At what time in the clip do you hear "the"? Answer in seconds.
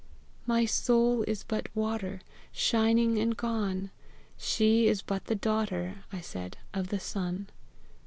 5.25-5.35, 6.87-6.99